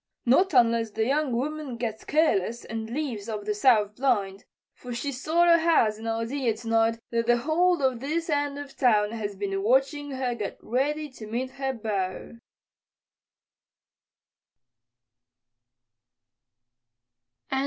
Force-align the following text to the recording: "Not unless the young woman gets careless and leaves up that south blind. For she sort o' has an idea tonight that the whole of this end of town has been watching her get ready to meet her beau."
"Not 0.25 0.51
unless 0.55 0.89
the 0.89 1.05
young 1.05 1.31
woman 1.31 1.77
gets 1.77 2.03
careless 2.05 2.65
and 2.65 2.89
leaves 2.89 3.29
up 3.29 3.43
that 3.45 3.53
south 3.53 3.97
blind. 3.97 4.45
For 4.73 4.95
she 4.95 5.11
sort 5.11 5.47
o' 5.47 5.59
has 5.59 5.99
an 5.99 6.07
idea 6.07 6.55
tonight 6.57 6.97
that 7.11 7.27
the 7.27 7.37
whole 7.37 7.83
of 7.83 7.99
this 7.99 8.27
end 8.27 8.57
of 8.57 8.75
town 8.75 9.11
has 9.11 9.35
been 9.35 9.61
watching 9.61 10.09
her 10.09 10.33
get 10.33 10.57
ready 10.59 11.07
to 11.09 11.27
meet 11.27 11.51
her 11.51 11.73
beau." 11.73 12.39